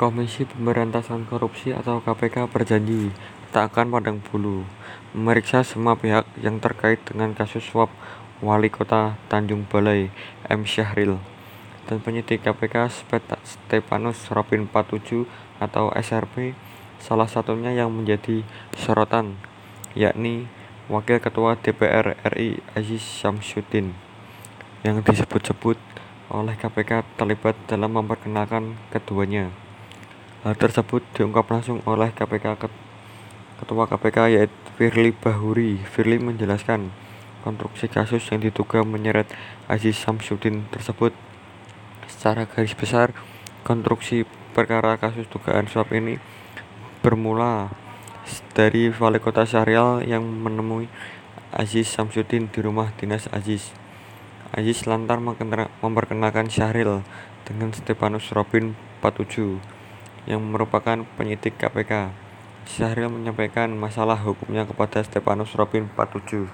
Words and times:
Komisi 0.00 0.48
Pemberantasan 0.48 1.28
Korupsi 1.28 1.76
atau 1.76 2.00
KPK 2.00 2.48
berjanji 2.48 3.12
tak 3.52 3.68
akan 3.68 3.92
pandang 3.92 4.16
bulu 4.16 4.64
memeriksa 5.12 5.60
semua 5.60 5.92
pihak 5.92 6.24
yang 6.40 6.56
terkait 6.56 7.04
dengan 7.04 7.36
kasus 7.36 7.60
suap 7.60 7.92
Wali 8.40 8.72
Kota 8.72 9.20
Tanjung 9.28 9.68
Balai 9.68 10.08
M. 10.48 10.64
Syahril 10.64 11.20
dan 11.84 12.00
penyidik 12.00 12.40
KPK 12.40 12.88
Stepanus 13.44 14.32
Robin 14.32 14.64
47 14.64 15.28
atau 15.60 15.92
SRP 15.92 16.56
salah 16.96 17.28
satunya 17.28 17.76
yang 17.76 17.92
menjadi 17.92 18.40
sorotan 18.72 19.36
yakni 19.92 20.48
Wakil 20.88 21.20
Ketua 21.20 21.60
DPR 21.60 22.16
RI 22.24 22.64
Aziz 22.72 23.04
Syamsuddin 23.04 23.92
yang 24.80 25.04
disebut-sebut 25.04 25.76
oleh 26.32 26.56
KPK 26.56 27.04
terlibat 27.20 27.52
dalam 27.68 28.00
memperkenalkan 28.00 28.80
keduanya. 28.88 29.52
Hal 30.40 30.56
tersebut 30.56 31.04
diungkap 31.12 31.52
langsung 31.52 31.84
oleh 31.84 32.16
KPK 32.16 32.56
Ketua 33.60 33.84
KPK 33.84 34.40
yaitu 34.40 34.56
Firly 34.80 35.12
Bahuri. 35.12 35.76
Firly 35.84 36.16
menjelaskan 36.16 36.96
konstruksi 37.44 37.92
kasus 37.92 38.24
yang 38.32 38.40
diduga 38.40 38.80
menyeret 38.80 39.28
Aziz 39.68 40.00
Samsudin 40.00 40.64
tersebut. 40.72 41.12
Secara 42.08 42.48
garis 42.48 42.72
besar, 42.72 43.12
konstruksi 43.68 44.24
perkara 44.56 44.96
kasus 44.96 45.28
dugaan 45.28 45.68
suap 45.68 45.92
ini 45.92 46.16
bermula 47.04 47.68
dari 48.56 48.88
Wali 48.96 49.20
Kota 49.20 49.44
yang 50.00 50.24
menemui 50.24 50.88
Aziz 51.52 51.92
Samsudin 51.92 52.48
di 52.48 52.64
rumah 52.64 52.96
dinas 52.96 53.28
Aziz. 53.28 53.76
Aziz 54.56 54.88
lantar 54.88 55.20
memperkenalkan 55.84 56.48
Syahril 56.48 57.04
dengan 57.44 57.76
Stepanus 57.76 58.32
Robin 58.32 58.72
47 59.04 59.79
yang 60.26 60.42
merupakan 60.42 61.06
penyidik 61.14 61.54
KPK. 61.54 62.10
Syahril 62.66 63.08
menyampaikan 63.08 63.70
masalah 63.72 64.18
hukumnya 64.18 64.66
kepada 64.66 65.00
Stepanus 65.06 65.54
Robin 65.54 65.86
47. 65.96 66.50